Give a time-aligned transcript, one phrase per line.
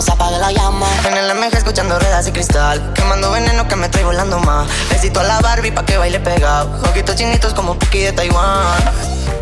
[0.00, 0.86] no se apague la llama.
[1.06, 2.80] En el MG escuchando ruedas y cristal.
[2.94, 4.66] Quemando veneno que me trae volando más.
[4.88, 6.70] Besito a la Barbie pa' que baile pegado.
[6.88, 8.78] Ojitos chinitos como Puki de Taiwán.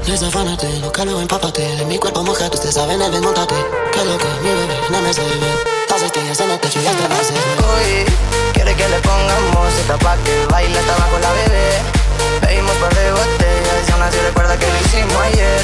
[0.04, 1.62] Desafánate, búscalo, empápate.
[1.76, 3.54] De mi cuerpo mojado, usted sabe, en el desmontate.
[3.92, 5.30] Que lo que mi bebé no me se ve.
[5.88, 8.04] Las estrellas en el techo y hasta las Hoy
[8.52, 11.70] quiere que le pongamos música pa' que baile hasta abajo la bebé.
[12.40, 15.60] Pedimos par de botellas y aún así recuerda que lo hicimos ayer.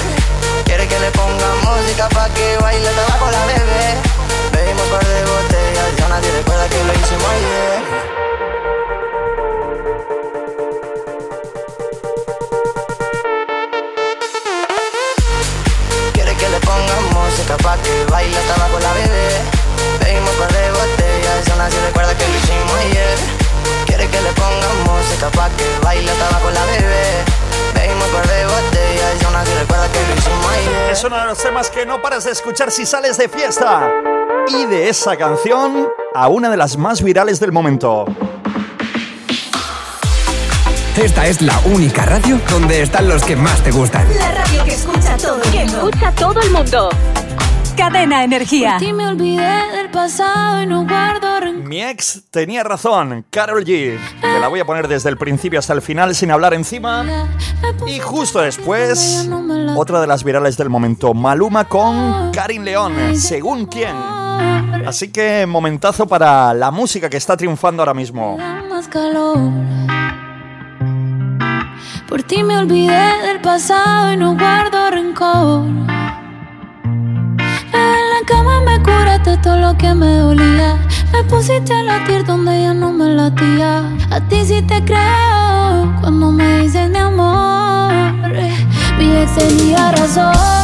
[0.64, 4.23] Quiere que le ponga música pa' que baile hasta abajo la bebé.
[4.64, 5.92] Pedimos par de botellas.
[5.98, 7.84] Y aún así recuerda que lo hicimos ayer.
[17.62, 19.28] pa' que baile hasta abajo la bebé.
[20.00, 23.19] Pedimos par de botellas, aún así recuerda que lo hicimos ayer.
[23.86, 27.24] Quiere que le ponga música pa' que baile hasta abajo la bebé.
[27.74, 30.91] Pedimos par de botellas, aún así recuerda que lo hicimos ayer.
[30.91, 33.92] Es uno de los temas que no paras de escuchar si sales de fiesta
[34.48, 38.06] Y de esa canción a una de las más virales del momento
[41.03, 44.06] esta es la única radio donde están los que más te gustan.
[44.17, 45.51] La radio que escucha todo el mundo.
[45.51, 46.89] Que escucha todo el mundo.
[47.77, 48.77] Cadena Energía.
[48.78, 53.98] Por me olvidé del pasado y no guardo Mi ex tenía razón, Carol G.
[54.23, 57.29] Me la voy a poner desde el principio hasta el final sin hablar encima.
[57.89, 59.29] Y justo después,
[59.77, 64.14] otra de las virales del momento, Maluma con Karin León, según quién.
[64.86, 68.38] Así que momentazo para la música que está triunfando ahora mismo.
[72.08, 75.64] Por ti me olvidé del pasado y no guardo rencor.
[77.72, 80.78] En la cama me curaste todo lo que me dolía.
[81.12, 83.78] Me pusiste a latir donde ya no me latía.
[84.10, 87.92] A ti sí te creo cuando me dices mi amor.
[88.98, 90.64] Mi ex tenía razón.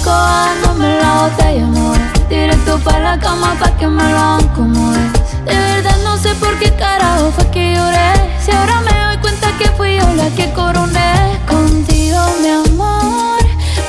[0.00, 1.98] Disco dándome la botella, amor.
[2.30, 5.12] Directo para la cama pa' que me lo hagan como es.
[5.44, 8.12] De verdad no sé por qué carajo fue que lloré.
[8.42, 11.38] Si ahora me doy cuenta que fui yo la que coroné.
[11.46, 13.40] Contigo, mi amor,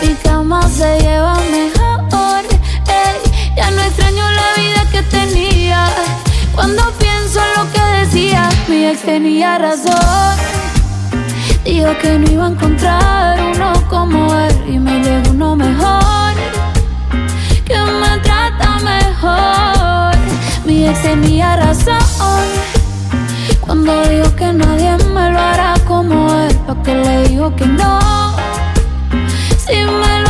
[0.01, 2.43] mi cama se lleva mejor.
[2.88, 5.88] Ey, ya no extraño la vida que tenía.
[6.53, 10.60] Cuando pienso en lo que decía, mi ex tenía razón.
[11.72, 16.34] Dijo que no iba a encontrar uno como él y me llegó uno mejor
[17.64, 20.14] que me trata mejor.
[20.66, 21.98] Mi ex tenía razón
[23.62, 26.54] cuando dijo que nadie me lo hará como él.
[26.68, 28.02] ¿Pa' que le digo que no?
[29.66, 30.21] Si me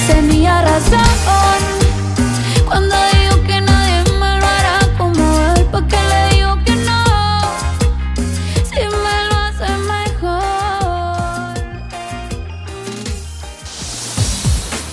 [0.00, 1.00] tenía razón
[2.66, 5.66] cuando digo que nadie me lo hará como él.
[5.70, 7.04] Porque le digo que no?
[8.64, 11.54] Si me lo hace mejor.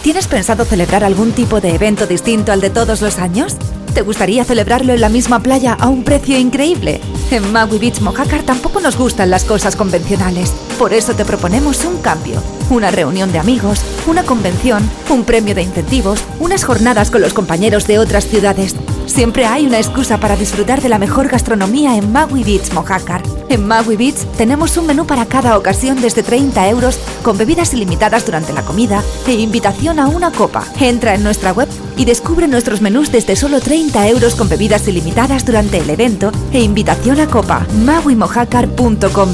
[0.01, 3.57] ¿Tienes pensado celebrar algún tipo de evento distinto al de todos los años?
[3.93, 7.01] ¿Te gustaría celebrarlo en la misma playa a un precio increíble?
[7.31, 10.53] En Maui Beach Mojácar tampoco nos gustan las cosas convencionales.
[10.77, 12.41] Por eso te proponemos un cambio.
[12.69, 17.87] Una reunión de amigos, una convención, un premio de incentivos, unas jornadas con los compañeros
[17.87, 18.75] de otras ciudades.
[19.07, 23.23] Siempre hay una excusa para disfrutar de la mejor gastronomía en Maui Beach Mojácar.
[23.53, 28.25] En Maui Beach tenemos un menú para cada ocasión desde 30 euros con bebidas ilimitadas
[28.25, 30.63] durante la comida e invitación a una copa.
[30.79, 35.45] Entra en nuestra web y descubre nuestros menús desde solo 30 euros con bebidas ilimitadas
[35.45, 37.67] durante el evento e invitación a copa.
[37.85, 39.29] MauiMojácar.com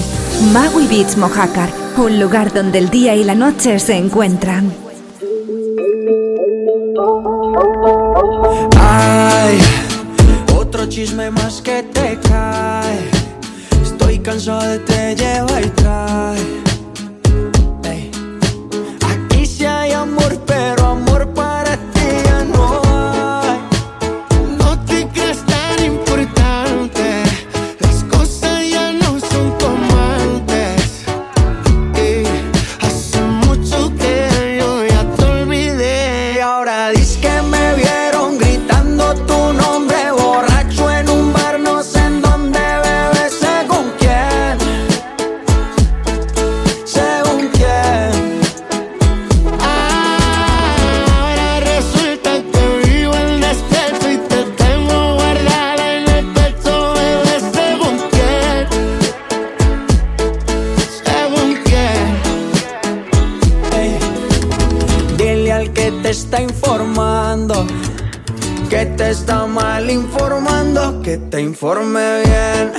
[0.51, 4.73] Maui Beach Mojácar, un lugar donde el día y la noche se encuentran.
[8.77, 9.59] Ay,
[10.57, 13.18] otro chisme más que te cae.
[14.29, 16.37] Cansado de te lleva y trae.
[17.83, 18.11] Ey.
[19.09, 20.78] Aquí sí hay amor, pero
[66.29, 67.65] está informando.
[68.69, 72.71] Que te está mal informando, que te informe bien.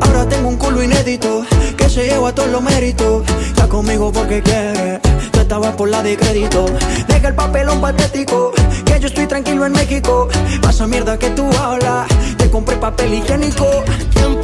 [0.00, 1.44] Ahora tengo un culo inédito
[1.76, 3.22] que se lleva todos los méritos.
[3.48, 4.98] Está conmigo porque quiere,
[5.30, 6.64] tú estabas por la de crédito.
[7.06, 8.52] Deja el papelón patético,
[8.86, 10.26] que yo estoy tranquilo en México.
[10.62, 12.08] Pasa mierda que tú hablas,
[12.38, 13.84] te compré papel higiénico.
[14.10, 14.42] ¿Quién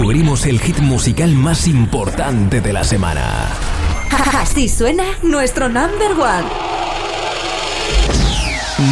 [0.00, 3.48] descubrimos el hit musical más importante de la semana.
[4.40, 6.48] Así suena nuestro number one.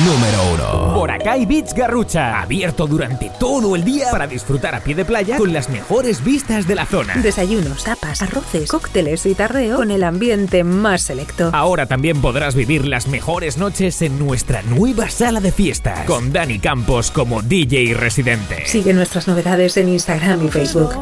[0.05, 0.93] Número uno.
[1.08, 5.55] Boracay Beach Garrucha, abierto durante todo el día para disfrutar a pie de playa con
[5.55, 7.14] las mejores vistas de la zona.
[7.16, 11.49] Desayunos, tapas, arroces, cócteles y tardeo con el ambiente más selecto.
[11.55, 16.58] Ahora también podrás vivir las mejores noches en nuestra nueva sala de fiestas, con Dani
[16.58, 18.66] Campos como DJ residente.
[18.66, 20.94] Sigue nuestras novedades en Instagram y Facebook.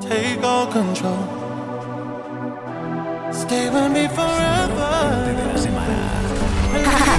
[0.00, 1.14] Take all control.
[3.32, 4.45] Stay with me forever.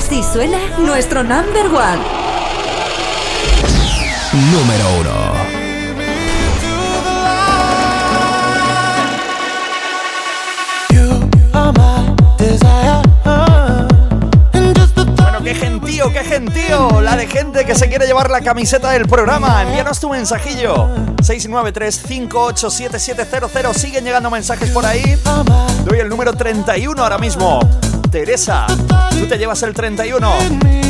[0.07, 2.01] Así suena nuestro number one.
[4.53, 5.11] Número uno.
[15.17, 17.01] Bueno, qué gentío, qué gentío.
[17.01, 19.63] La de gente que se quiere llevar la camiseta del programa.
[19.63, 20.87] Envíanos tu mensajillo.
[21.17, 23.73] 693-587700.
[23.73, 25.19] Siguen llegando mensajes por ahí.
[25.83, 27.59] Doy el número 31 ahora mismo.
[28.09, 28.67] Teresa,
[29.11, 30.86] tú te llevas el 31.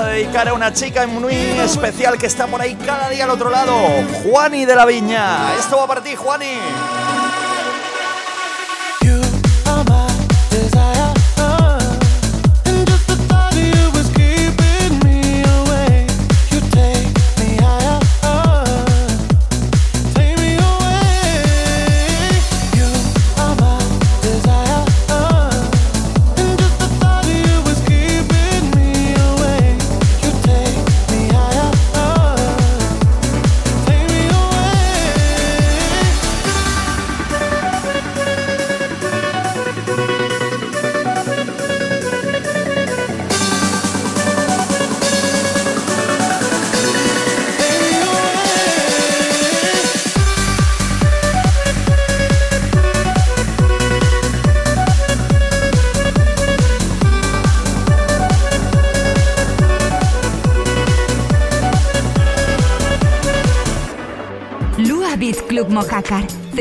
[0.00, 3.50] A dedicar a una chica muy especial que está por ahí cada día al otro
[3.50, 3.72] lado.
[4.24, 5.54] Juani de la Viña.
[5.58, 6.58] Esto va para ti, Juani.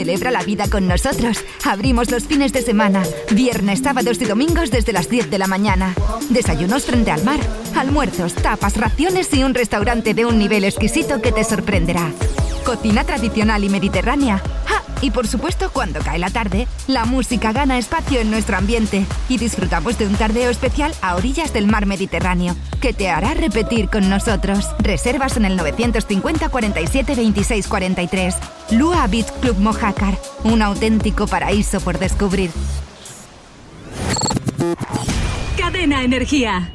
[0.09, 1.45] Celebra la vida con nosotros.
[1.63, 5.93] Abrimos los fines de semana, viernes, sábados y domingos desde las 10 de la mañana.
[6.31, 7.39] Desayunos frente al mar,
[7.75, 12.11] almuerzos, tapas, raciones y un restaurante de un nivel exquisito que te sorprenderá.
[12.65, 14.41] Cocina tradicional y mediterránea.
[14.67, 14.81] ¡Ah!
[15.03, 19.37] Y por supuesto, cuando cae la tarde, la música gana espacio en nuestro ambiente y
[19.37, 24.09] disfrutamos de un tardeo especial a orillas del mar Mediterráneo, que te hará repetir con
[24.09, 24.65] nosotros.
[24.79, 28.35] Reservas en el 950 47 26 43.
[28.71, 32.51] Lua Beach Club Mojácar, un auténtico paraíso por descubrir.
[35.57, 36.71] Cadena Energía.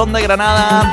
[0.00, 0.90] Son de Granada,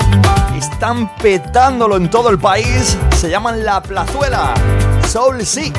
[0.57, 4.53] están petándolo en todo el país, se llaman La Plazuela,
[5.07, 5.73] Soul Sick.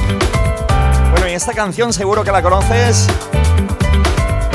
[1.11, 3.06] Bueno, y esta canción seguro que la conoces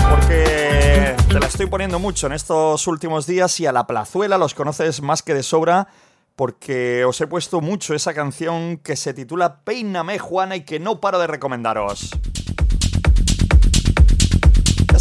[0.09, 4.55] porque te la estoy poniendo mucho en estos últimos días y a La Plazuela los
[4.55, 5.87] conoces más que de sobra
[6.35, 10.99] porque os he puesto mucho esa canción que se titula Peíname Juana y que no
[10.99, 12.09] paro de recomendaros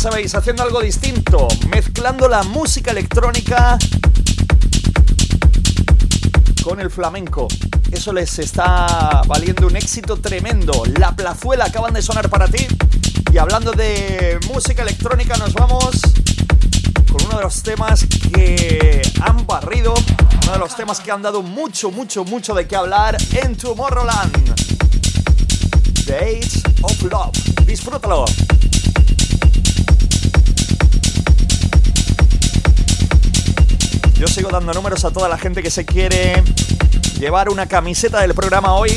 [0.03, 3.79] sabéis, haciendo algo distinto, mezclando la música electrónica
[6.65, 7.47] con el flamenco.
[7.93, 10.83] Eso les está valiendo un éxito tremendo.
[10.99, 12.67] La plazuela acaban de sonar para ti.
[13.33, 16.01] Y hablando de música electrónica, nos vamos
[17.09, 19.95] con uno de los temas que han barrido,
[20.43, 24.53] uno de los temas que han dado mucho, mucho, mucho de qué hablar en Tomorrowland.
[26.07, 27.39] The Age of Love.
[27.67, 28.25] Disfrútalo.
[34.23, 36.45] Yo sigo dando números a toda la gente que se quiere
[37.19, 38.97] llevar una camiseta del programa hoy.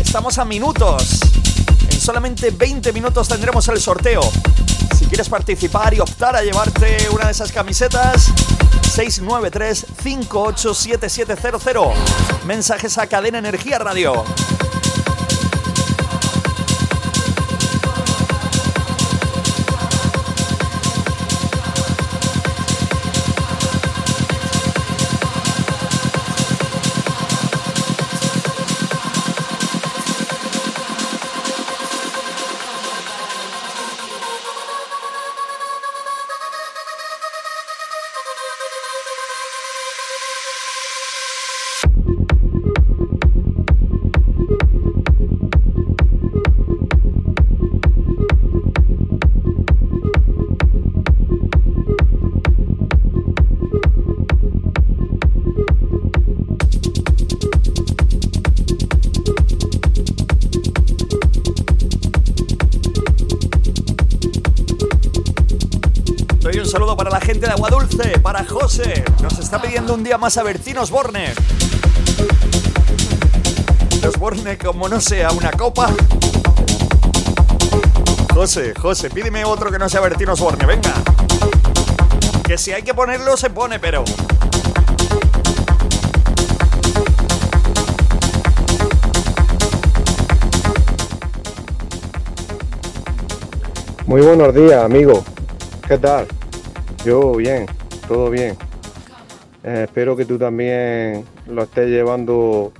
[0.00, 1.20] Estamos a minutos.
[1.90, 4.22] En solamente 20 minutos tendremos el sorteo.
[4.98, 8.32] Si quieres participar y optar a llevarte una de esas camisetas,
[8.96, 11.92] 693-587700.
[12.46, 14.24] Mensajes a Cadena Energía Radio.
[69.20, 71.32] Nos está pidiendo un día más a Bertín Osborne.
[74.06, 75.90] Osborne como no sea una copa.
[78.32, 80.92] José, José, pídeme otro que no sea Bertín Osborne, venga.
[82.44, 84.04] Que si hay que ponerlo, se pone, pero...
[94.06, 95.24] Muy buenos días, amigo.
[95.86, 96.28] ¿Qué tal?
[97.08, 97.64] Yo bien
[98.06, 98.54] todo bien.
[99.64, 102.70] Eh, espero que tú también lo estés llevando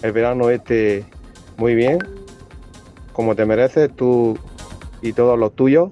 [0.00, 1.04] el verano este
[1.58, 1.98] muy bien,
[3.12, 4.38] como te mereces tú
[5.02, 5.90] y todos los tuyos.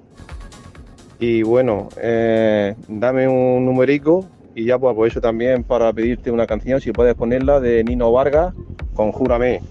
[1.19, 6.81] Y bueno, eh, dame un numerico y ya pues eso también para pedirte una canción,
[6.81, 8.51] si puedes ponerla, de Nino Vargas
[8.95, 9.61] con Júrame.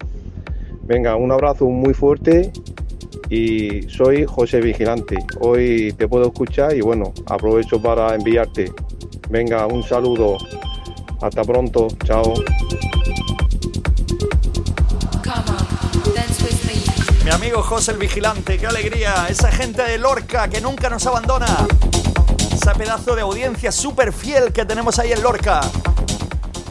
[0.84, 2.52] Venga, un abrazo muy fuerte
[3.30, 5.16] y soy José Vigilante.
[5.40, 8.72] Hoy te puedo escuchar y bueno, aprovecho para enviarte
[9.30, 10.38] Venga, un saludo.
[11.20, 11.88] Hasta pronto.
[12.04, 12.34] Chao.
[17.24, 19.26] Mi amigo José el Vigilante, qué alegría.
[19.28, 21.66] Esa gente de Lorca que nunca nos abandona.
[22.50, 25.60] Ese pedazo de audiencia súper fiel que tenemos ahí en Lorca.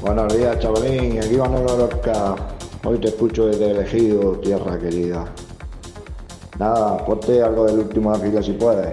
[0.02, 1.22] Buenos días, chavalín.
[1.22, 2.36] Aquí van a Lorca.
[2.84, 5.32] Hoy te escucho desde elegido, tierra querida.
[6.60, 8.90] Nada, ponte algo del último fila si puedes.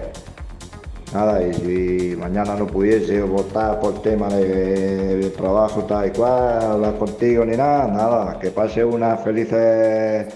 [1.11, 6.97] Nada, y si mañana no pudiese votar por tema de, trabajo tal y cual, hablar
[6.97, 10.27] contigo ni nada, nada, que pase unas felices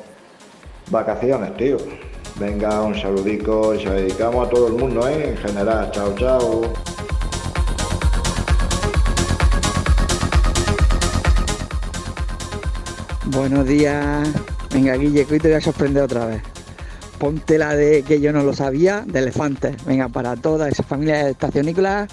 [0.89, 1.77] vacaciones, tío.
[2.39, 5.29] Venga, un saludico y se dedicamos a todo el mundo, ¿eh?
[5.29, 6.61] En general, chao, chao.
[13.25, 14.27] Buenos días.
[14.73, 16.58] Venga, Guille, que hoy te voy a sorprender otra vez
[17.19, 19.83] ponte la de que yo no lo sabía, de elefantes.
[19.85, 22.09] Venga, para toda esa familia de estacionícolas.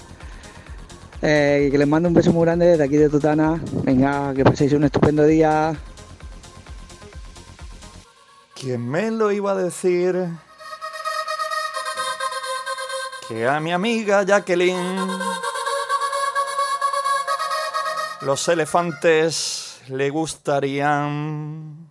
[1.21, 3.59] Eh, que les mando un beso muy grande desde aquí de Tutana.
[3.83, 5.75] Venga, que paséis un estupendo día.
[8.53, 10.27] ¿Quién me lo iba a decir?
[13.27, 15.07] Que a mi amiga Jacqueline
[18.21, 21.86] los elefantes le gustarían.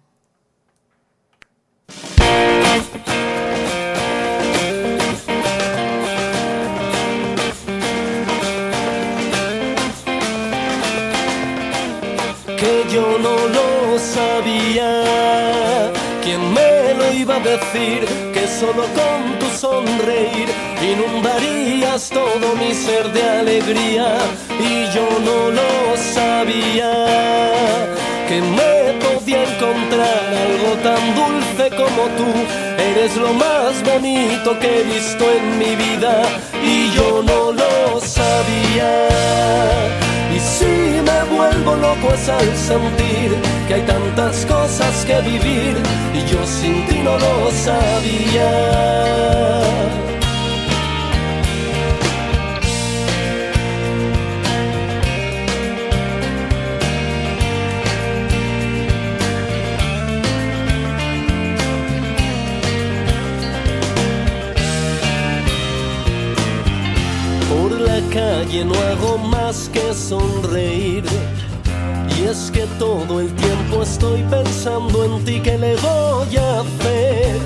[14.17, 14.91] Sabía,
[16.25, 18.01] ¿quién me lo iba a decir?
[18.35, 20.49] Que solo con tu sonreír
[20.93, 24.09] inundarías todo mi ser de alegría
[24.71, 26.93] y yo no lo sabía
[28.29, 28.75] que me
[29.05, 32.29] podía encontrar algo tan dulce como tú.
[32.91, 36.23] Eres lo más bonito que he visto en mi vida
[36.75, 38.91] y yo no lo sabía.
[40.35, 40.73] Y si
[41.09, 45.77] me vuelvo loco es al sentir que hay tantas cosas que vivir
[46.15, 48.87] y yo sin ti no lo sabía.
[68.13, 71.05] calle no hago más que sonreír.
[72.19, 77.37] Y es que todo el tiempo estoy pensando en ti, ¿qué le voy a hacer?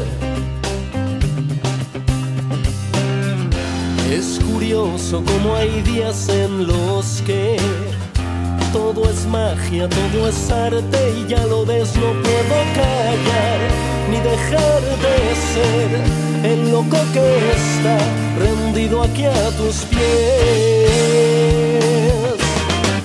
[4.12, 7.56] Es curioso como hay días en los que
[8.72, 13.58] todo es magia, todo es arte y ya lo ves, no puedo callar
[14.10, 17.98] ni dejar de ser el loco que está
[18.38, 21.59] rendido aquí a tus pies.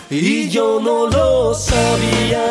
[0.10, 2.46] Y yo no lo sabía,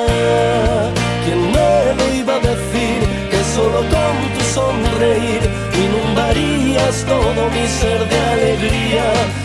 [1.25, 2.99] ¿quién me lo iba a decir?
[3.31, 5.40] Que solo con tu sonreír
[5.73, 9.05] inundarías todo mi ser de alegría.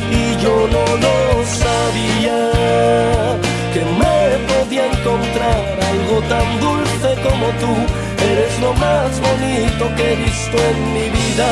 [0.10, 2.52] Y yo no lo sabía,
[3.74, 7.76] que me podía encontrar algo tan dulce como tú.
[8.26, 11.48] Eres lo más bonito que he visto en mi vida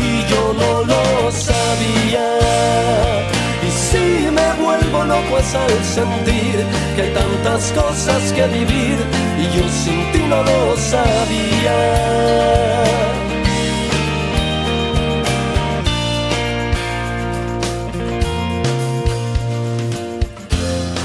[0.00, 2.38] y yo no lo sabía.
[3.90, 6.56] Si me vuelvo loco es al sentir
[6.94, 8.98] que hay tantas cosas que vivir
[9.40, 11.78] y yo sin ti no lo sabía.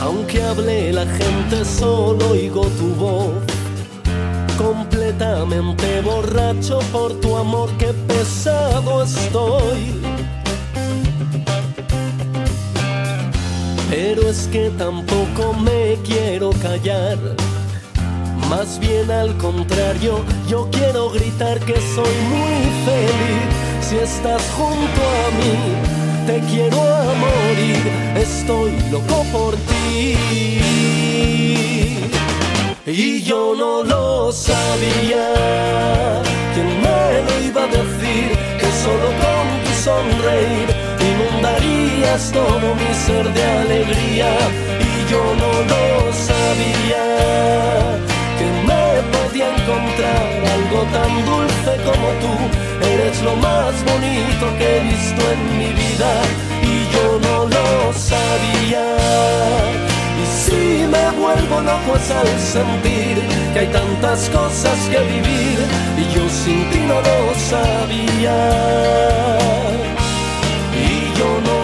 [0.02, 3.54] Aunque hable la gente solo oigo tu voz
[4.58, 10.13] completamente borracho por tu amor, que pesado estoy.
[14.16, 17.18] Pero es que tampoco me quiero callar.
[18.48, 23.44] Más bien al contrario, yo quiero gritar que soy muy feliz
[23.82, 25.58] si estás junto a mí.
[26.28, 27.82] Te quiero a morir,
[28.16, 30.16] estoy loco por ti.
[32.86, 36.22] Y yo no lo sabía,
[36.54, 38.30] ¿quién me lo iba a decir?
[38.60, 40.93] Que solo con tu sonreír
[42.14, 44.30] inundarías todo mi ser de alegría.
[44.80, 47.06] Y yo no lo sabía,
[48.38, 52.34] que me podía encontrar algo tan dulce como tú.
[52.88, 56.12] Eres lo más bonito que he visto en mi vida.
[56.62, 58.86] Y yo no lo sabía.
[60.22, 63.22] Y si me vuelvo loco es al sentir
[63.54, 65.60] que hay tantas cosas que vivir
[65.98, 68.38] y yo sin ti no lo sabía.
[70.74, 71.63] Y yo no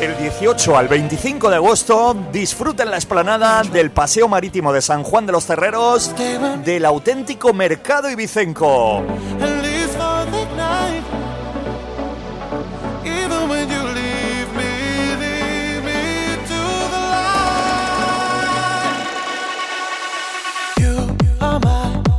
[0.00, 5.26] El 18 al 25 de agosto disfruten la esplanada del Paseo Marítimo de San Juan
[5.26, 6.14] de los Terreros
[6.64, 9.02] del auténtico Mercado Ibicenco.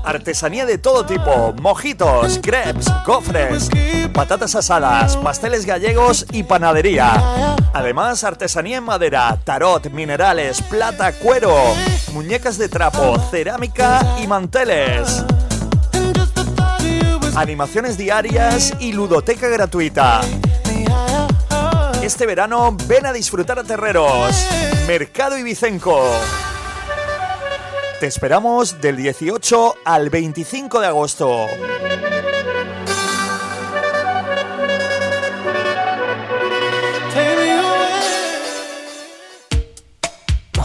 [0.10, 3.69] Artesanía de todo tipo, mojitos, crepes, gofres,
[4.12, 7.56] patatas asadas, pasteles gallegos y panadería.
[7.74, 11.56] Además, artesanía en madera, tarot, minerales, plata, cuero,
[12.12, 15.24] muñecas de trapo, cerámica y manteles.
[17.36, 20.22] Animaciones diarias y ludoteca gratuita.
[22.02, 24.48] Este verano ven a disfrutar a Terreros.
[24.88, 26.02] Mercado Ibicenco.
[28.00, 31.48] Te esperamos del 18 al 25 de agosto.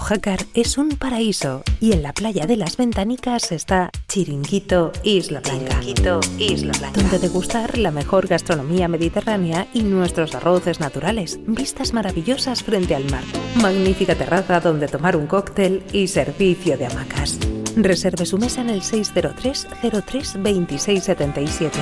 [0.04, 5.80] Mojácar es un paraíso y en la playa de las Ventanicas está Chiringuito Isla Blanca.
[6.38, 7.00] Isla Blanca.
[7.00, 11.38] Donde degustar la mejor gastronomía mediterránea y nuestros arroces naturales.
[11.46, 13.22] Vistas maravillosas frente al mar.
[13.54, 17.38] Magnífica terraza donde tomar un cóctel y servicio de hamacas.
[17.74, 21.78] Reserve su mesa en el 603 03 2677.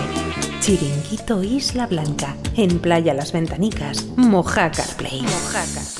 [0.60, 2.36] Chiringuito Isla Blanca.
[2.56, 4.06] En Playa Las Ventanicas.
[4.16, 5.22] Mojácar Play.
[5.22, 5.91] Mojácar.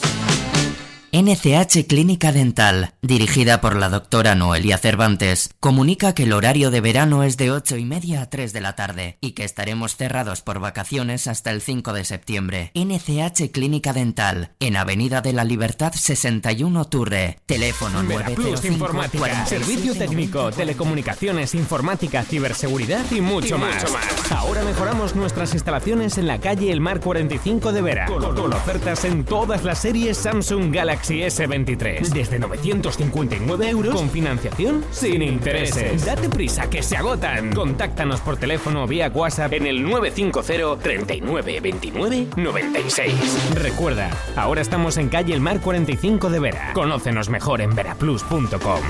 [1.15, 7.23] NCH Clínica Dental, dirigida por la doctora Noelia Cervantes, comunica que el horario de verano
[7.23, 10.59] es de 8 y media a 3 de la tarde y que estaremos cerrados por
[10.59, 12.71] vacaciones hasta el 5 de septiembre.
[12.75, 19.65] NCH Clínica Dental, en Avenida de la Libertad 61 Turre, teléfono Veracruz 905 Informática, 47
[19.65, 23.83] servicio técnico, telecomunicaciones, informática, ciberseguridad y mucho, Y más.
[23.83, 24.33] mucho más.
[24.33, 29.05] Ahora mejoramos nuestras instalaciones en la calle El Mar 45 de Vera, con, con ofertas
[29.05, 36.05] en todas las series Samsung Galaxy S23, desde 959 euros con financiación sin intereses.
[36.05, 37.53] Date prisa que se agotan.
[37.53, 43.55] Contáctanos por teléfono o vía WhatsApp en el 950 39 29 96.
[43.55, 46.73] Recuerda, ahora estamos en calle El Mar 45 de Vera.
[46.75, 48.81] Conócenos mejor en veraplus.com.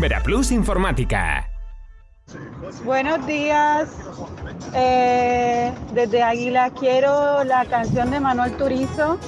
[0.00, 1.48] Veraplus Informática.
[2.84, 3.88] Buenos días.
[4.74, 9.18] Eh, desde Águila quiero la canción de Manuel Turizo.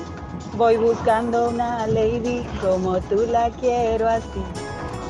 [0.57, 4.41] Voy buscando una lady como tú la quiero así.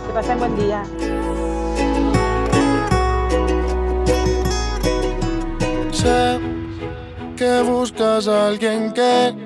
[0.06, 0.82] Que pasen buen día.
[5.92, 6.40] Sé
[7.36, 9.36] que buscas a alguien que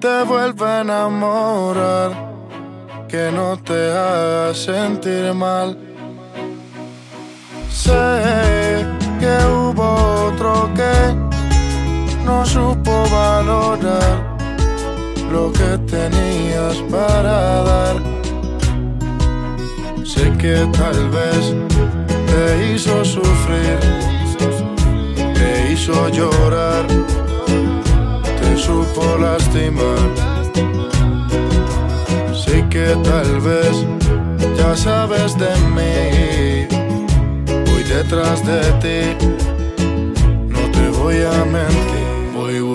[0.00, 2.12] te vuelva a enamorar,
[3.08, 5.78] que no te haga sentir mal.
[7.70, 8.84] Sé
[9.18, 11.14] que hubo otro que
[12.26, 14.29] no supo valorar
[15.30, 17.96] lo que tenías para dar.
[20.04, 21.54] Sé que tal vez
[22.30, 23.78] te hizo sufrir,
[25.34, 26.86] te hizo llorar,
[28.40, 30.08] te supo lastimar.
[32.34, 33.86] Sé que tal vez
[34.58, 36.66] ya sabes de mí,
[37.66, 39.26] voy detrás de ti,
[40.48, 41.99] no te voy a mentir.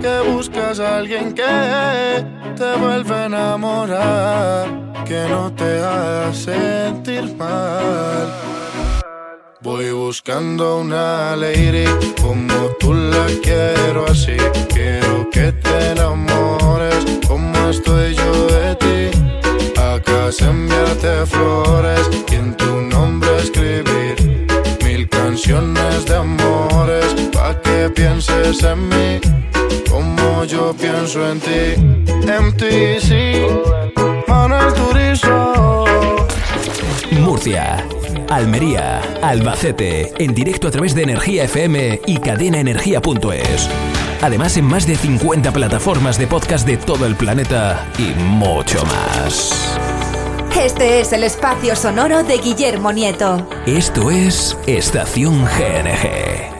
[0.00, 2.24] Que buscas a alguien que
[2.56, 8.32] te vuelve a enamorar que no te haga sentir mal.
[9.60, 11.86] Voy buscando una lady
[12.20, 14.36] como tú la quiero así.
[14.68, 19.18] Quiero que te enamores como estoy yo de ti.
[19.80, 24.46] Acá enviarte flores y en tu nombre escribir
[24.84, 29.20] mil canciones de amores pa' que pienses en mí
[29.98, 31.76] como yo pienso en ti.
[32.22, 33.08] MTC,
[34.28, 35.84] Manuel Turizo.
[37.20, 37.84] Murcia,
[38.30, 43.68] Almería, Albacete, en directo a través de Energía FM y cadenaenergía.es.
[44.22, 49.78] Además en más de 50 plataformas de podcast de todo el planeta y mucho más.
[50.56, 53.48] Este es el espacio sonoro de Guillermo Nieto.
[53.66, 56.57] Esto es Estación GNG.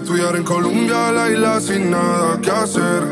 [0.00, 3.04] Estudiar en Colombia, la isla sin nada que hacer.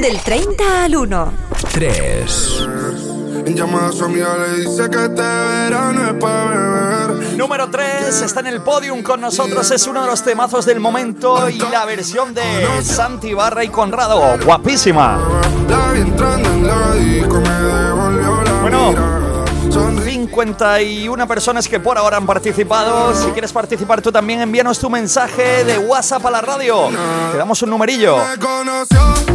[0.00, 1.32] Del 30 al 1.
[1.72, 2.68] 3.
[3.46, 7.36] En llamada a su amiga le dice que este verano es para beber.
[7.36, 11.48] Número 3 está en el podium con nosotros, es uno de los temazos del momento
[11.48, 12.42] y la versión de
[12.82, 15.18] Santi Barra y Conrado, guapísima.
[15.68, 19.13] La vi entrando en la disco, me devolvió la Bueno.
[19.74, 23.14] 51 personas que por ahora han participado.
[23.14, 26.90] Si quieres participar tú también, envíanos tu mensaje de WhatsApp a la radio.
[27.32, 28.16] Te damos un numerillo.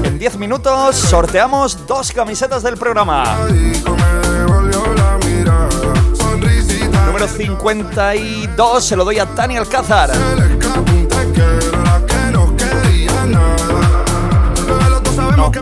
[0.04, 3.38] En 10 minutos sorteamos dos camisetas del programa.
[7.06, 10.12] Número 52 se lo doy a Tani Alcázar.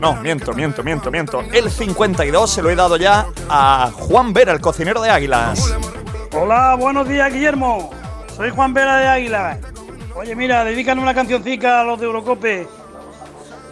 [0.01, 1.41] No, miento, miento, miento, miento.
[1.51, 5.73] El 52 se lo he dado ya a Juan Vera, el cocinero de Águilas.
[6.33, 7.89] Hola, buenos días, Guillermo.
[8.35, 9.57] Soy Juan Vera de Águila.
[10.15, 12.67] Oye, mira, dedican una cancioncica a los de Eurocope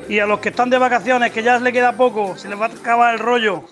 [0.08, 2.60] y a los que están de vacaciones, que ya les le queda poco, se les
[2.60, 3.64] va a acabar el rollo.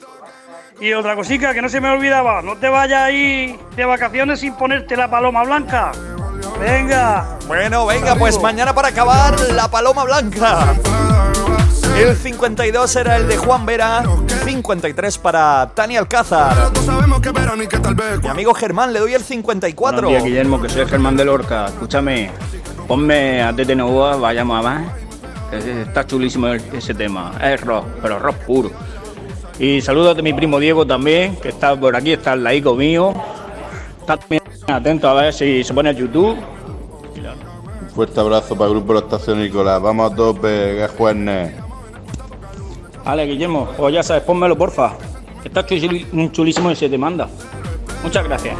[0.79, 4.53] Y otra cosica que no se me olvidaba, no te vayas ahí de vacaciones sin
[4.55, 5.91] ponerte la paloma blanca.
[6.59, 7.37] Venga.
[7.47, 10.75] Bueno, venga, pues mañana para acabar la paloma blanca.
[11.95, 14.03] El 52 era el de Juan Vera,
[14.45, 16.71] 53 para Tania Alcázar.
[18.21, 20.01] Mi amigo Germán, le doy el 54.
[20.01, 21.67] Buenos días, Guillermo, que soy Germán de Lorca.
[21.67, 22.31] Escúchame,
[22.87, 24.91] ponme a TTNUA, vayamos a más.
[25.51, 27.31] Está chulísimo ese tema.
[27.41, 28.71] Es rock, pero rock puro.
[29.59, 33.13] Y saludos de mi primo Diego también, que está por aquí, está al laico mío.
[33.99, 36.37] Está también atento a ver si se pone a YouTube.
[37.81, 39.79] Un fuerte abrazo para el grupo de la estación Nicolás.
[39.79, 41.53] Vamos a tope, que es jueves.
[43.05, 44.93] Vale, Guillermo, pues ya sabes, pónmelo porfa.
[45.43, 47.27] Está chulísimo y se te manda.
[48.01, 48.57] Muchas gracias.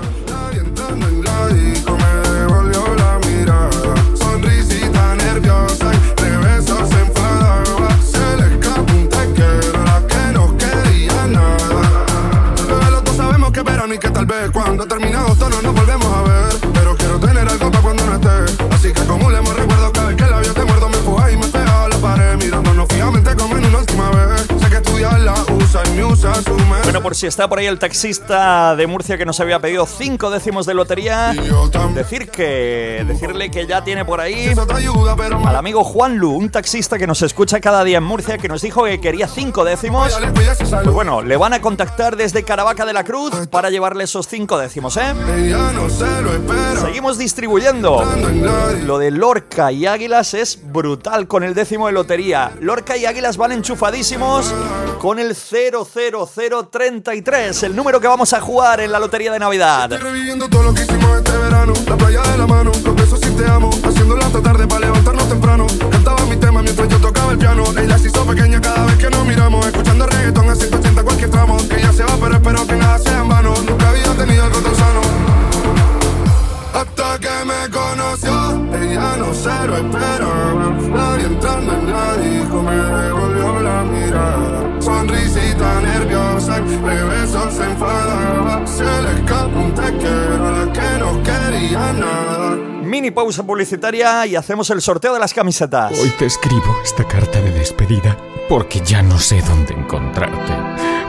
[26.84, 30.32] Bueno, por si está por ahí el taxista de Murcia que nos había pedido cinco
[30.32, 31.34] décimos de lotería,
[31.94, 34.54] decir que decirle que ya tiene por ahí
[35.46, 38.62] al amigo Juan Lu, un taxista que nos escucha cada día en Murcia, que nos
[38.62, 40.18] dijo que quería cinco décimos.
[40.58, 44.58] Pues bueno, le van a contactar desde Caravaca de la Cruz para llevarle esos cinco
[44.58, 45.14] décimos, ¿eh?
[46.82, 48.04] Seguimos distribuyendo.
[48.86, 52.52] Lo de Lorca y Águilas es brutal con el décimo de lotería.
[52.60, 54.54] Lorca y Águilas van enchufadísimos
[55.00, 59.92] con el 00033, el número que vamos a jugar en la lotería de Navidad.
[59.92, 61.74] Reviviendo todo lo que hicimos este verano.
[61.88, 63.70] La playa de la mano, los besos sin te amo.
[63.84, 65.68] Haciéndolo hasta tarde para levantarnos temprano.
[65.92, 67.64] Cantaba mi tema mientras yo tocaba el piano.
[67.78, 71.58] Ella se hizo pequeña cada vez que nos miramos Escuchando reggaetón a 180 cualquier tramo.
[71.68, 73.30] Que ya se va pero espero que nada sea en
[77.94, 84.82] conoció Ella no se lo esperaba Nadie entrando en la disco Me devolvió la mirada
[84.82, 91.00] Sonrisita nerviosa De besos se enfadaba Se le escapa un te quiero a La que
[91.00, 96.00] no quería nada Mini pausa publicitaria y hacemos el sorteo de las camisetas.
[96.00, 98.16] Hoy te escribo esta carta de despedida
[98.48, 100.54] porque ya no sé dónde encontrarte.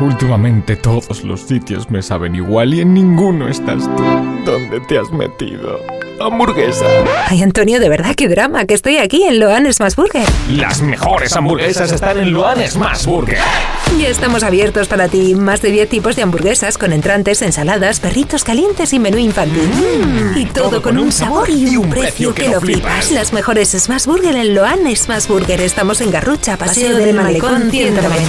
[0.02, 4.02] Últimamente todos los sitios me saben igual y en ninguno estás tú.
[4.46, 5.78] ¿Dónde te has metido?
[6.20, 6.86] Hamburguesa.
[7.28, 10.24] Ay, Antonio, de verdad, qué drama, que estoy aquí en Loan Smash Burger.
[10.48, 13.38] Las mejores hamburguesas están en Luan Smash Burger.
[13.98, 15.34] Ya estamos abiertos para ti.
[15.34, 19.68] Más de 10 tipos de hamburguesas con entrantes, ensaladas, perritos calientes y menú infantil.
[19.68, 23.10] Mm, y todo, con un sabor y un precio que lo flipas.
[23.10, 25.60] Las mejores Smash Burger en Loan Smash Burger.
[25.60, 28.24] Estamos en Garrucha, Paseo del Malecón 190.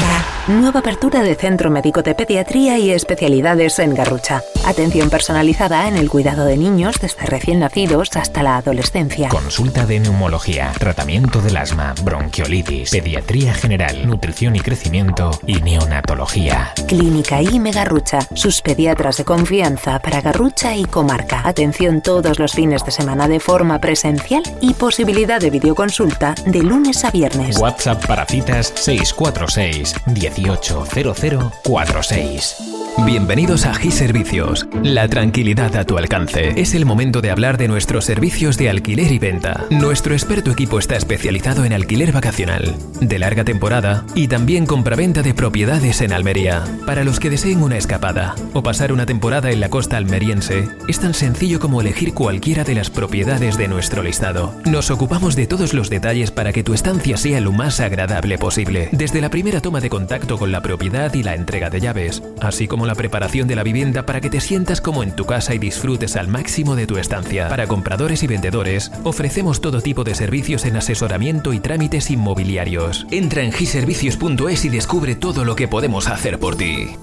[0.47, 4.43] Nueva apertura de Centro Médico de Pediatría y especialidades en Garrucha.
[4.65, 7.74] Atención personalizada en el cuidado de niños desde recién nacidos
[8.15, 9.27] hasta la adolescencia.
[9.27, 16.71] Consulta de neumología, tratamiento del asma, bronquiolitis, pediatría general, nutrición y crecimiento y neonatología.
[16.87, 21.41] Clínica IME Garrucha, sus pediatras de confianza para Garrucha y comarca.
[21.43, 27.03] Atención todos los fines de semana de forma presencial y posibilidad de videoconsulta de lunes
[27.03, 27.57] a viernes.
[27.57, 32.75] WhatsApp para citas 646 180046.
[33.03, 34.67] Bienvenidos a GI Servicios.
[34.81, 36.53] La tranquilidad a tu alcance.
[36.55, 39.65] Es el momento de hablar de nuestros servicios de alquiler y venta.
[39.69, 45.33] Nuestro experto equipo está especializado en alquiler vacacional, de larga temporada y también compraventa de
[45.33, 46.63] propiedades en Almería.
[46.85, 50.99] Para los que deseen una escapada o pasar una temporada en la costa almeriense, es
[50.99, 54.53] tan sencillo como elegir cualquiera de las propiedades de nuestro listado.
[54.65, 58.89] Nos ocupamos de todos los detalles para que tu estancia sea lo más agradable posible,
[58.91, 62.67] desde la primera toma de contacto con la propiedad y la entrega de llaves, así
[62.67, 65.59] como la preparación de la vivienda para que te sientas como en tu casa y
[65.59, 67.47] disfrutes al máximo de tu estancia.
[67.55, 73.07] Para compradores y vendedores, ofrecemos todo tipo de servicios en asesoramiento y trámites inmobiliarios.
[73.11, 76.97] Entra en giservicios.es y descubre todo lo que podemos hacer por ti.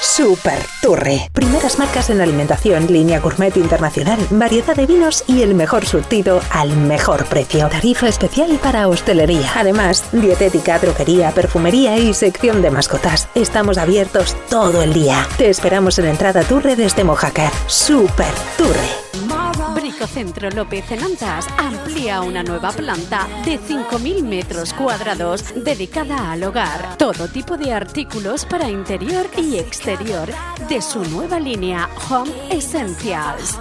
[0.00, 1.28] Super Turre.
[1.34, 6.74] Primeras marcas en alimentación, línea gourmet internacional, variedad de vinos y el mejor surtido al
[6.74, 7.68] mejor precio.
[7.68, 9.52] Tarifa especial para hostelería.
[9.54, 13.28] Además, dietética, droguería, perfumería y sección de mascotas.
[13.34, 15.28] Estamos abiertos todo el día.
[15.36, 17.52] Te esperamos en entrada Turre desde Mojácar.
[17.66, 19.27] Super Turre.
[19.74, 26.96] Bricocentro López en Antas amplía una nueva planta de 5.000 metros cuadrados dedicada al hogar.
[26.96, 30.28] Todo tipo de artículos para interior y exterior
[30.68, 33.58] de su nueva línea Home Essentials.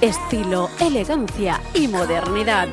[0.00, 2.68] Estilo, elegancia y modernidad.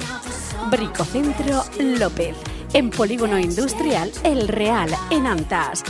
[0.69, 2.35] Bricocentro López,
[2.73, 5.83] en Polígono Industrial El Real, en Antas.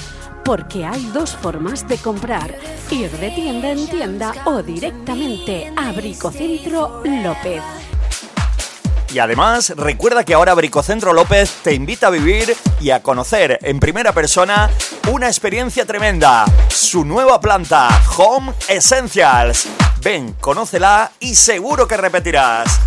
[0.50, 2.58] Porque hay dos formas de comprar,
[2.90, 7.62] ir de tienda en tienda o directamente a Bricocentro López.
[9.14, 13.80] Y además, recuerda que ahora Bricocentro López te invita a vivir y a conocer en
[13.80, 14.72] primera persona
[15.12, 16.46] una experiencia tremenda.
[16.70, 17.88] Su nueva planta,
[18.18, 19.68] Home Essentials.
[20.02, 22.80] Ven, conócela y seguro que repetirás.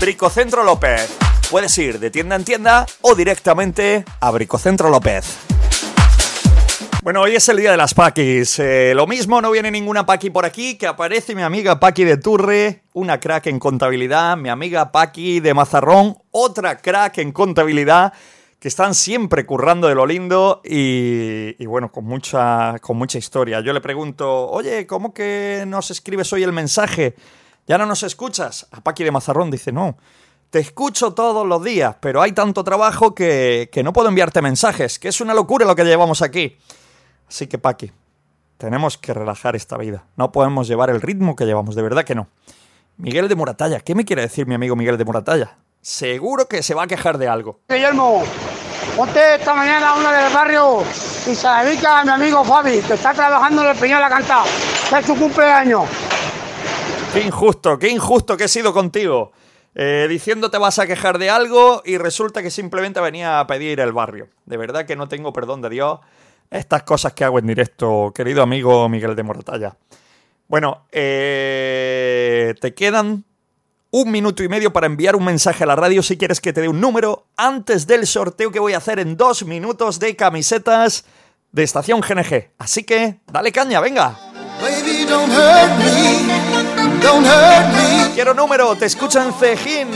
[0.00, 1.16] Bricocentro López.
[1.48, 5.53] Puedes ir de tienda en tienda o directamente a Bricocentro López.
[7.04, 8.58] Bueno, hoy es el día de las Paquis.
[8.60, 12.16] Eh, lo mismo, no viene ninguna Paqui por aquí, que aparece mi amiga Paqui de
[12.16, 18.14] Turre, una crack en contabilidad, mi amiga Paqui de Mazarrón, otra crack en contabilidad,
[18.58, 23.60] que están siempre currando de lo lindo y, y bueno, con mucha, con mucha historia.
[23.60, 27.16] Yo le pregunto, oye, ¿cómo que nos escribes hoy el mensaje?
[27.66, 28.66] ¿Ya no nos escuchas?
[28.72, 29.98] A Paqui de Mazarrón dice, no.
[30.48, 34.98] Te escucho todos los días, pero hay tanto trabajo que, que no puedo enviarte mensajes,
[34.98, 36.56] que es una locura lo que llevamos aquí.
[37.34, 37.90] Así que, Paqui,
[38.58, 40.04] tenemos que relajar esta vida.
[40.14, 42.28] No podemos llevar el ritmo que llevamos, de verdad que no.
[42.96, 45.58] Miguel de Moratalla, ¿qué me quiere decir mi amigo Miguel de Moratalla?
[45.80, 47.58] Seguro que se va a quejar de algo.
[47.68, 48.22] Guillermo,
[48.96, 50.84] ponte esta mañana una del barrio
[51.28, 54.44] y se dedica a mi amigo Fabi, que está trabajando en el Canta,
[54.88, 55.88] que es su cumpleaños.
[57.12, 59.32] Qué injusto, qué injusto que he sido contigo.
[59.74, 63.80] Eh, diciendo te vas a quejar de algo y resulta que simplemente venía a pedir
[63.80, 64.28] el barrio.
[64.46, 65.98] De verdad que no tengo perdón de Dios
[66.50, 69.76] estas cosas que hago en directo, querido amigo Miguel de Moratalla.
[70.48, 73.24] Bueno, eh, te quedan
[73.90, 76.60] un minuto y medio para enviar un mensaje a la radio si quieres que te
[76.60, 81.04] dé un número antes del sorteo que voy a hacer en dos minutos de camisetas
[81.52, 82.50] de Estación GNG.
[82.58, 84.18] Así que, dale caña, venga.
[84.60, 88.14] Baby, don't hurt me, don't hurt me.
[88.14, 89.88] Quiero número, te escuchan Cejín.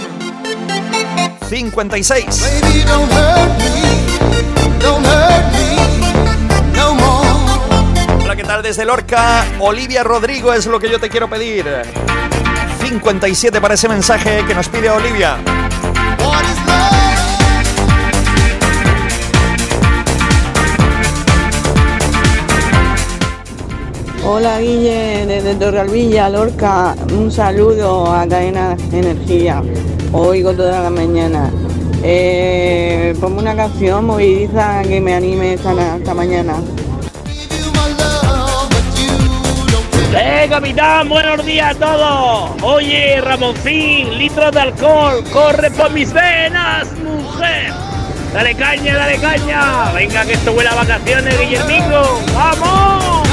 [1.49, 2.63] 56.
[2.63, 5.38] Baby, don't hurt me, don't hurt
[8.69, 9.47] desde Lorca?
[9.61, 11.65] Olivia Rodrigo es lo que yo te quiero pedir.
[12.83, 15.39] 57 para ese mensaje que nos pide Olivia.
[24.23, 29.63] Hola Guille, desde Torrealvilla, Lorca, un saludo a Cadena Energía,
[30.13, 31.51] oigo toda la mañana.
[32.03, 36.57] Eh, ponme una canción movediza que me anime esta mañana.
[40.15, 41.09] ¡Eh, capitán!
[41.09, 42.63] ¡Buenos días a todos!
[42.63, 47.73] Oye, Ramoncín, litros de alcohol, corre por mis venas, mujer.
[48.33, 49.93] Dale caña, dale caña.
[49.93, 52.21] Venga, que esto huele a vacaciones, Guillermingo.
[52.35, 53.29] ¡Vamos!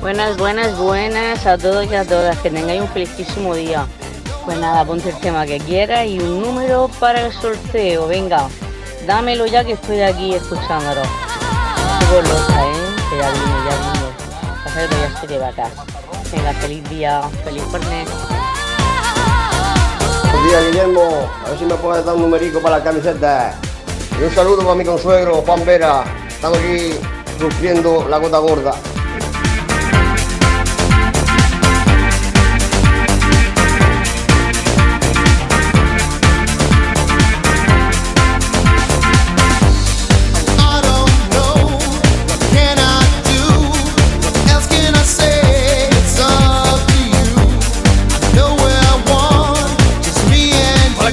[0.00, 2.38] Buenas, buenas, buenas a todos y a todas.
[2.38, 3.86] Que tengáis un felicísimo día.
[4.46, 8.08] Pues nada, ponte el tema que quieras y un número para el sorteo.
[8.08, 8.48] Venga,
[9.06, 11.02] dámelo ya que estoy aquí escuchándolo.
[14.64, 15.70] Pasa que ya estoy de vacas.
[16.32, 18.08] Venga, feliz día, feliz viernes.
[20.22, 21.30] Buenos días, Guillermo.
[21.44, 23.54] A ver si me puedes dar un numerico para la camiseta.
[24.18, 26.04] Y un saludo para mi consuegro, Juan Vera.
[26.28, 26.94] Estamos aquí
[27.38, 28.74] sufriendo la gota gorda.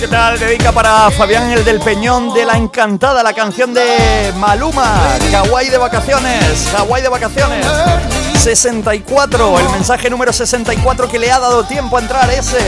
[0.06, 0.38] ¿Qué tal?
[0.38, 5.80] Dedica para Fabián el del Peñón de la Encantada, la canción de Maluma, Hawái de
[5.80, 7.66] vacaciones, Hawái de vacaciones.
[8.38, 12.60] 64, el mensaje número 64 que le ha dado tiempo a entrar ese.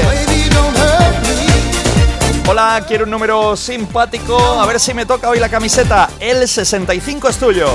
[2.48, 6.10] Hola, quiero un número simpático, a ver si me toca hoy la camiseta.
[6.20, 7.70] El 65 es tuyo.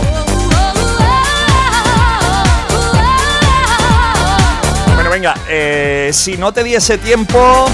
[4.97, 7.71] Bueno, venga, eh, si no te diese tiempo...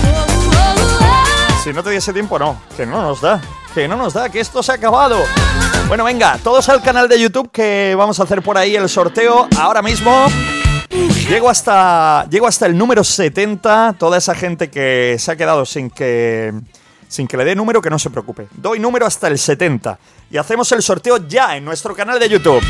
[1.62, 3.40] Si no te diese tiempo, no, que no nos da,
[3.74, 5.18] que no nos da, que esto se ha acabado.
[5.88, 9.48] Bueno, venga, todos al canal de YouTube que vamos a hacer por ahí el sorteo
[9.58, 10.26] ahora mismo.
[11.28, 13.96] Llego hasta, llego hasta el número 70.
[13.98, 16.54] Toda esa gente que se ha quedado sin que,
[17.08, 18.46] sin que le dé número, que no se preocupe.
[18.52, 19.98] Doy número hasta el 70.
[20.30, 22.62] Y hacemos el sorteo ya en nuestro canal de YouTube.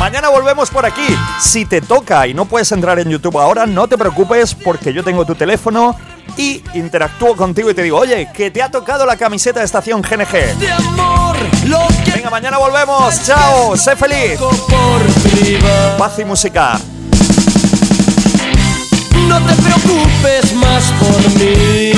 [0.00, 1.14] Mañana volvemos por aquí.
[1.38, 5.04] Si te toca y no puedes entrar en YouTube ahora, no te preocupes porque yo
[5.04, 5.94] tengo tu teléfono
[6.38, 10.00] y interactúo contigo y te digo, oye, que te ha tocado la camiseta de estación
[10.00, 10.56] GNG.
[12.14, 13.22] Venga, mañana volvemos.
[13.26, 14.40] Chao, sé feliz.
[15.98, 16.80] Paz y música.
[19.28, 21.92] No te preocupes más por mí.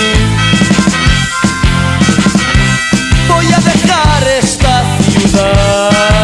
[3.29, 6.22] Voy a dejar esta ciudad.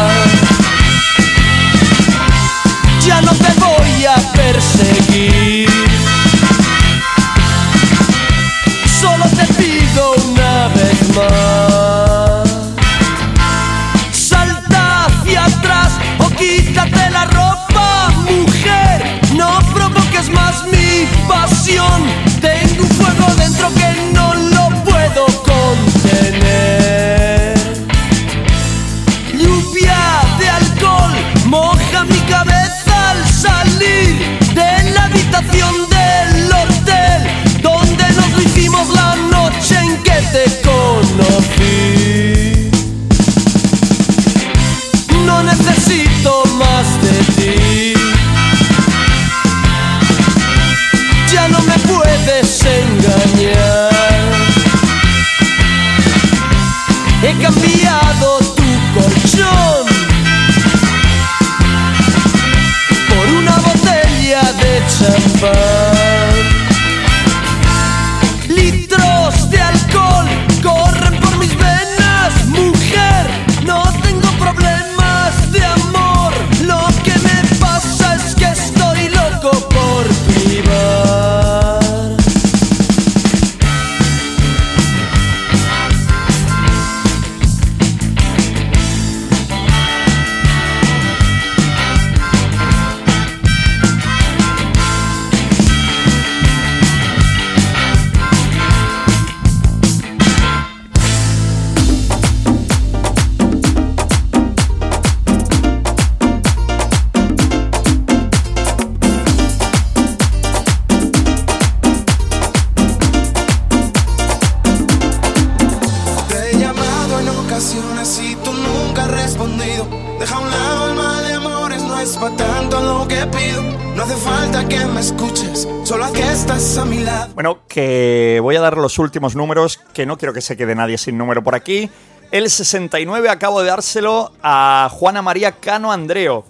[128.99, 131.89] Últimos números, que no quiero que se quede nadie sin número por aquí.
[132.31, 136.45] El 69 acabo de dárselo a Juana María Cano Andreo.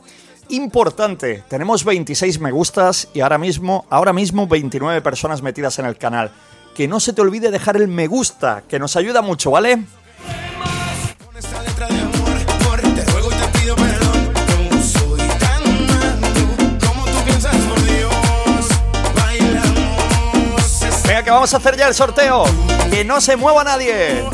[0.50, 5.98] Importante, tenemos 26 me gustas y ahora mismo, ahora mismo 29 personas metidas en el
[5.98, 6.32] canal.
[6.76, 9.86] Que no se te olvide dejar el me gusta, que nos ayuda mucho, ¿vale?
[21.30, 22.44] Vamos a hacer ya el sorteo.
[22.90, 24.26] Que no se mueva nadie.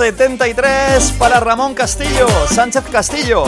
[0.00, 3.44] 73 para Ramón Castillo, Sánchez Castillo.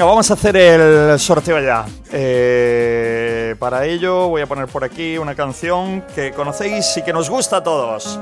[0.00, 1.84] Venga, vamos a hacer el sorteo ya.
[2.10, 7.28] Eh, para ello voy a poner por aquí una canción que conocéis y que nos
[7.28, 8.18] gusta a todos.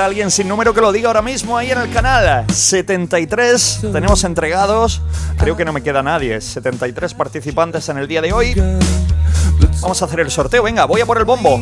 [0.00, 2.46] Queda alguien sin número que lo diga ahora mismo ahí en el canal.
[2.50, 5.02] 73 tenemos entregados.
[5.36, 6.40] Creo que no me queda nadie.
[6.40, 8.54] 73 participantes en el día de hoy.
[9.82, 10.62] Vamos a hacer el sorteo.
[10.62, 11.60] Venga, voy a por el bombo.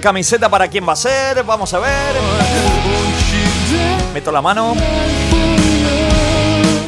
[0.00, 1.44] Camiseta para quién va a ser.
[1.44, 2.14] Vamos a ver.
[4.12, 4.74] Meto la mano.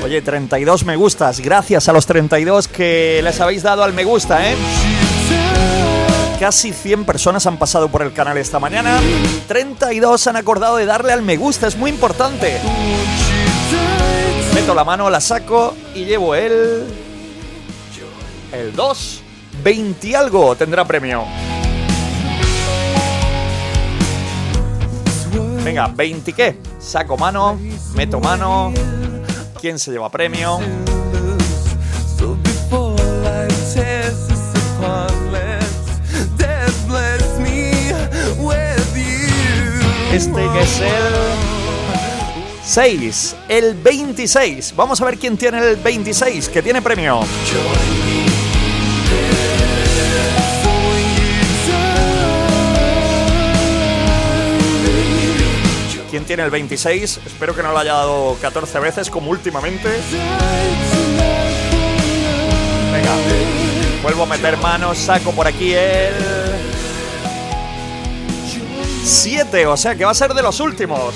[0.04, 1.40] Oye, 32 me gustas.
[1.40, 4.56] Gracias a los 32 que les habéis dado al me gusta, ¿eh?
[6.40, 8.98] Casi 100 personas han pasado por el canal esta mañana.
[9.46, 11.66] 32 han acordado de darle al me gusta.
[11.66, 12.60] Es muy importante.
[14.54, 16.84] Meto la mano, la saco y llevo el...
[18.52, 19.22] El 2.
[19.62, 21.24] 20 y algo tendrá premio.
[25.68, 26.56] Venga, 20 qué.
[26.78, 27.58] Saco mano,
[27.94, 28.72] meto mano.
[29.60, 30.60] ¿Quién se lleva premio?
[40.10, 40.88] Este que es el
[42.64, 44.72] 6, el 26.
[44.74, 47.20] Vamos a ver quién tiene el 26, que tiene premio.
[56.28, 57.20] Tiene el 26?
[57.24, 59.88] Espero que no lo haya dado 14 veces como últimamente.
[62.92, 63.14] Venga,
[64.02, 66.12] vuelvo a meter manos, saco por aquí el
[69.02, 71.14] 7, o sea que va a ser de los últimos.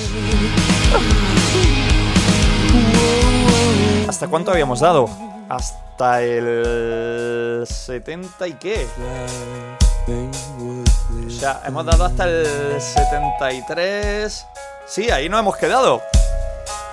[4.09, 5.11] ¿Hasta cuánto habíamos dado?
[5.51, 8.87] Hasta el 70 y qué.
[11.27, 14.47] O sea, hemos dado hasta el 73.
[14.87, 16.03] Sí, ahí no hemos quedado.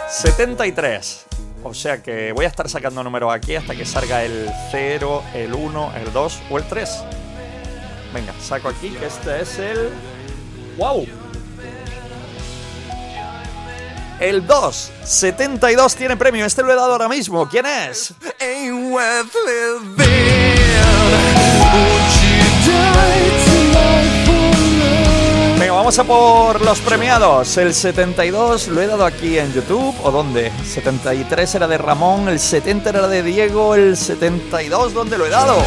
[0.09, 1.25] 73.
[1.63, 5.53] O sea que voy a estar sacando números aquí hasta que salga el 0, el
[5.53, 6.89] 1, el 2 o el 3.
[8.13, 9.89] Venga, saco aquí que este es el...
[10.77, 11.05] ¡Wow!
[14.19, 16.45] El 2, 72 tiene premio.
[16.45, 17.47] Este lo he dado ahora mismo.
[17.47, 18.13] ¿Quién es?
[25.89, 27.57] Vamos a por los premiados.
[27.57, 29.95] El 72 lo he dado aquí en YouTube.
[30.03, 30.51] ¿O dónde?
[30.63, 35.57] 73 era de Ramón, el 70 era de Diego, el 72 ¿dónde lo he dado?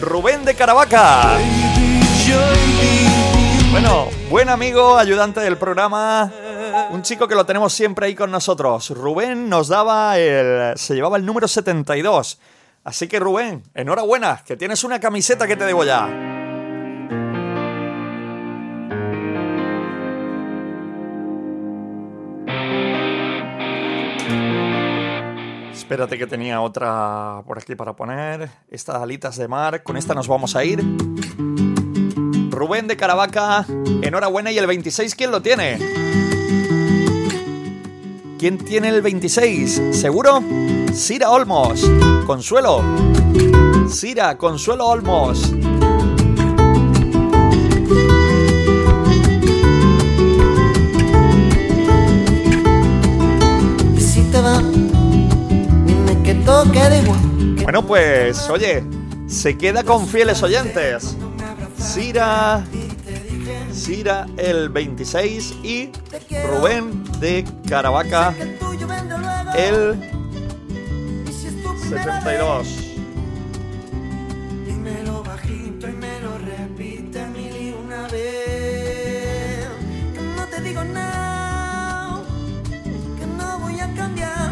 [0.00, 1.38] Rubén de Caravaca.
[3.70, 6.32] Bueno, buen amigo, ayudante del programa.
[6.90, 8.90] Un chico que lo tenemos siempre ahí con nosotros.
[8.90, 10.76] Rubén nos daba el.
[10.76, 12.38] se llevaba el número 72.
[12.84, 16.08] Así que Rubén, enhorabuena, que tienes una camiseta que te debo ya.
[25.72, 28.50] Espérate que tenía otra por aquí para poner.
[28.70, 29.82] Estas alitas de mar.
[29.82, 30.82] Con esta nos vamos a ir.
[32.50, 33.64] Rubén de Caravaca,
[34.02, 34.50] enhorabuena.
[34.50, 35.78] ¿Y el 26 quién lo tiene?
[38.38, 39.82] ¿Quién tiene el 26?
[39.90, 40.40] ¿Seguro?
[40.92, 41.84] Sira Olmos.
[42.24, 42.84] Consuelo.
[43.88, 45.52] Sira, Consuelo Olmos.
[57.64, 58.84] Bueno, pues, oye,
[59.26, 61.16] se queda con fieles oyentes.
[61.76, 62.64] Sira.
[63.72, 65.90] Sira el 26 y
[66.50, 68.32] Rubén de Caravaca
[69.56, 69.98] el
[71.88, 72.68] 72.
[74.66, 79.66] Dímelo bajito y me lo repite mil y una vez.
[80.14, 82.22] Que no te digo nada,
[83.18, 84.50] que no voy a cambiar.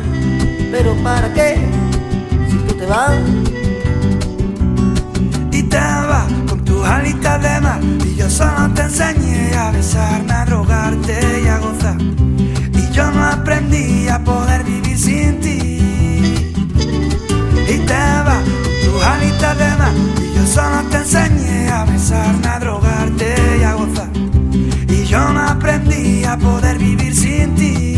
[0.72, 1.58] Pero ¿para qué?
[2.50, 3.18] Si tú te vas.
[5.52, 10.32] y te vas con tus alitas de mar y yo solo te enseñé a besarme,
[10.32, 11.96] a drogarte y a gozar
[12.96, 15.78] yo no aprendí a poder vivir sin ti.
[17.68, 18.42] Y te vas
[18.84, 23.74] tus alitas de mar y yo solo te enseñé a besarme, a drogarte y a
[23.74, 24.08] gozar.
[24.88, 27.95] Y yo no aprendí a poder vivir sin ti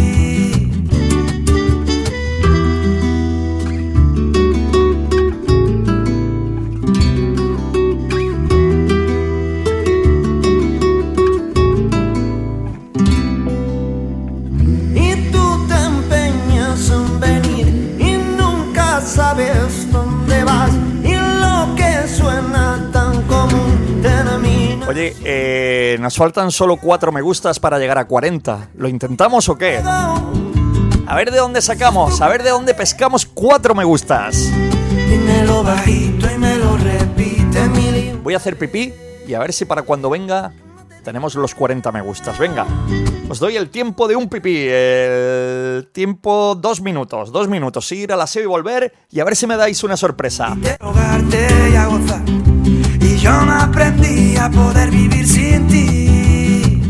[24.89, 28.70] Oye, eh, nos faltan solo cuatro me gustas para llegar a 40.
[28.74, 29.82] ¿Lo intentamos o qué?
[29.84, 34.51] A ver de dónde sacamos, a ver de dónde pescamos cuatro me gustas.
[35.11, 38.95] dímelo bajito y me lo repite mil y Voy a hacer pipí
[39.26, 40.55] y a ver si para cuando venga
[41.05, 42.39] tenemos los 40 me gustas.
[42.39, 42.66] Venga,
[43.28, 44.68] os doy el tiempo de un pipí.
[44.68, 47.93] El tiempo dos minutos, dos minutos.
[47.93, 50.57] Ir al aseo y volver y a ver si me dais una sorpresa.
[51.70, 52.48] y
[53.21, 56.81] yo no aprendí a poder vivir sin ti.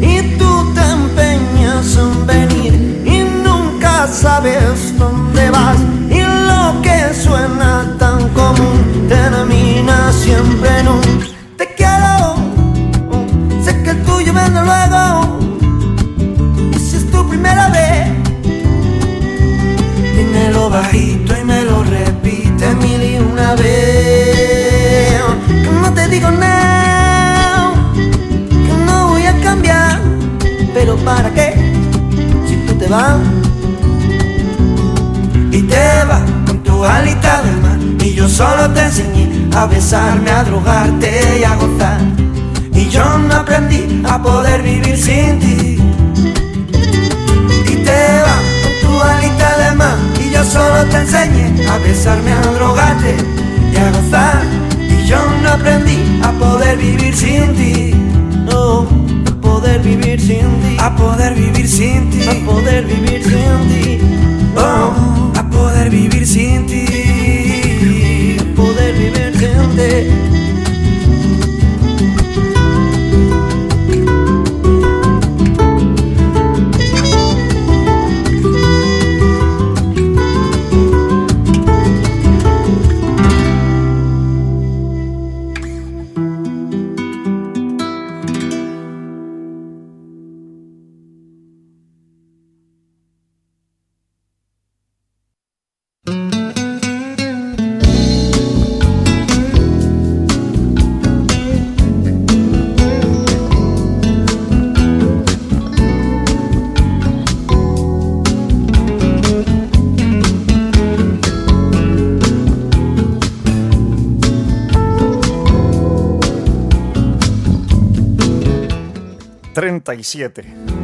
[0.00, 5.78] Y tú te empeñas en venir y nunca sabes dónde vas.
[6.10, 11.33] Y lo que suena tan común termina siempre en un
[20.70, 25.20] bajito y me lo repite mil y una vez.
[25.46, 30.00] Que no te digo nada, que no voy a cambiar,
[30.72, 31.54] pero ¿para qué?
[32.46, 33.18] Si tú te vas
[35.50, 40.30] y te vas con tu alita de mar y yo solo te enseñé a besarme,
[40.30, 42.00] a drogarte y a gozar
[42.74, 45.73] y yo no aprendí a poder vivir sin ti.
[50.44, 53.16] Solo te enseñé a besarme, a drogarte
[53.72, 54.42] y a gozar.
[54.78, 57.94] Y yo no aprendí a poder vivir sin ti.
[58.44, 58.86] No,
[59.26, 60.76] a poder vivir sin ti.
[60.78, 62.26] A poder vivir sin ti.
[62.28, 63.98] A poder vivir sin ti.
[64.56, 66.63] Oh, a poder vivir sin ti.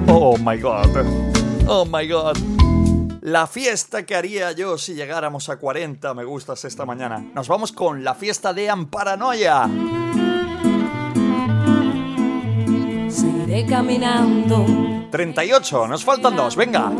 [0.08, 0.88] Oh my god.
[1.68, 2.36] Oh my god.
[3.20, 7.22] La fiesta que haría yo si llegáramos a 40 me gustas esta mañana.
[7.34, 9.68] Nos vamos con la fiesta de Amparanoia.
[13.10, 14.64] Seguiré caminando.
[15.10, 16.90] 38, nos faltan dos, venga.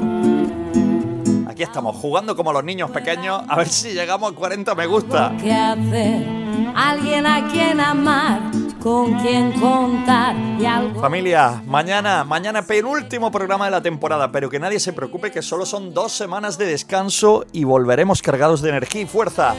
[1.48, 5.34] Aquí estamos, jugando como los niños pequeños, a ver si llegamos a 40 me gusta.
[5.40, 6.26] ¿Qué hacer?
[6.74, 11.00] Alguien a quien amar con quien contar y algo.
[11.00, 15.66] Familia, mañana, mañana penúltimo programa de la temporada, pero que nadie se preocupe que solo
[15.66, 19.54] son dos semanas de descanso y volveremos cargados de energía y fuerza.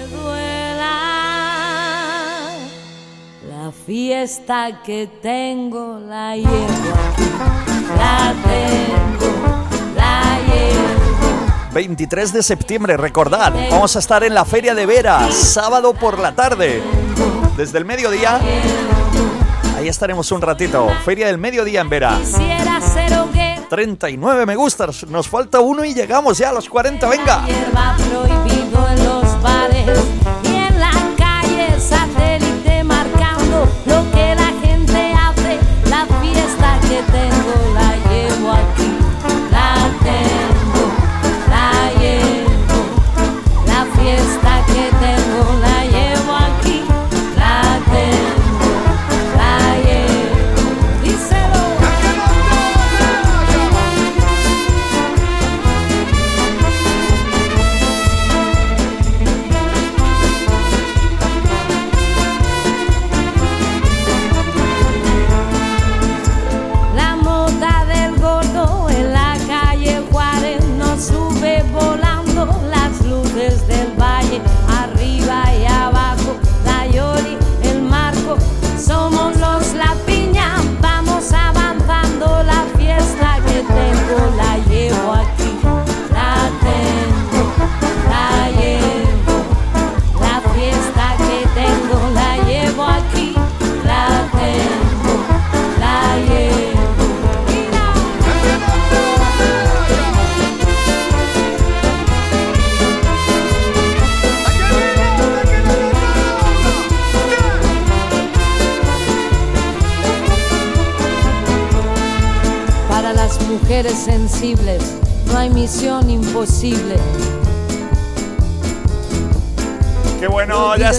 [3.49, 6.67] La fiesta que tengo la llevo
[7.97, 9.33] la tengo,
[9.95, 11.73] la llevo.
[11.73, 16.33] 23 de septiembre, recordad, vamos a estar en la Feria de Vera, sábado por la
[16.33, 16.81] tarde.
[17.57, 18.39] Desde el mediodía
[19.81, 20.87] Ahí estaremos un ratito.
[21.03, 22.15] Feria del Mediodía en Vera.
[23.67, 25.07] 39 me gustas.
[25.07, 27.09] Nos falta uno y llegamos ya a los 40.
[27.09, 27.43] Venga.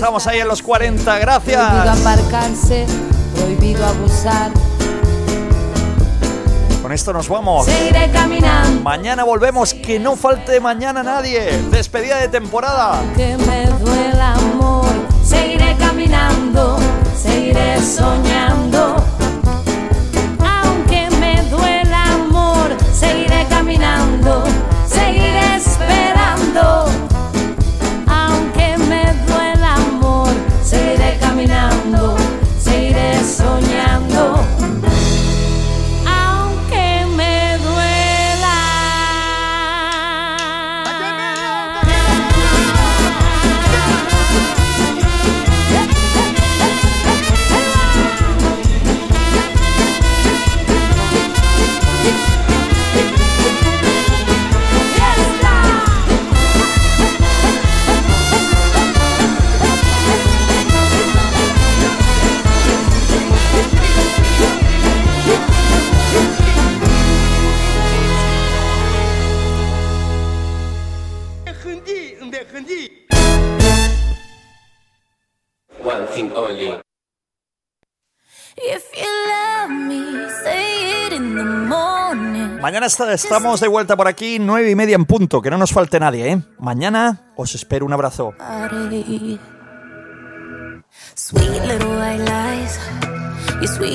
[0.03, 1.05] Estamos ahí en los 40.
[1.05, 2.01] Prohibido Gracias.
[2.01, 2.87] aparcarse,
[3.37, 4.51] prohibido abusar.
[6.83, 7.67] Con esto nos vamos.
[7.67, 8.83] Seguiré caminando.
[8.83, 9.73] Mañana volvemos.
[9.73, 11.57] Que no falte mañana nadie.
[11.71, 13.01] Despedida de temporada.
[13.17, 14.89] Que me duela amor,
[15.25, 16.81] seguiré caminando,
[17.17, 18.97] seguiré soñando.
[20.41, 24.43] Aunque me duela amor, seguiré caminando,
[82.85, 86.33] Estamos de vuelta por aquí, nueve y media en punto, que no nos falte nadie,
[86.33, 86.43] ¿eh?
[86.59, 88.35] Mañana os espero un abrazo.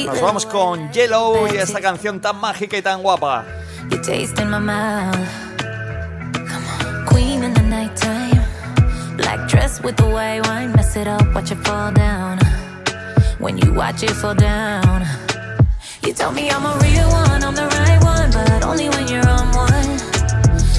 [0.05, 3.43] Nos vamos con Yellow y esta canción tan mágica y tan guapa.
[16.05, 19.27] You tell me I'm a real one, I'm the right one, but only when you're
[19.27, 19.89] on one.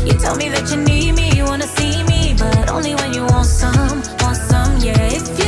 [0.07, 3.25] You tell me that you need me, you wanna see me, but only when you
[3.27, 5.17] want some, want some, yeah.
[5.19, 5.48] If you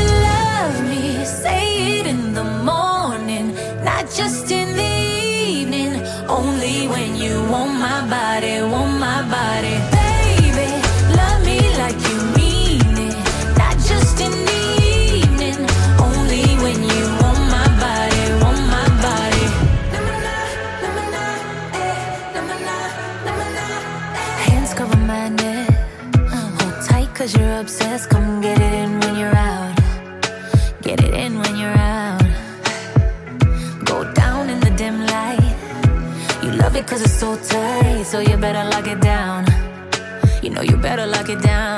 [41.30, 41.69] it down.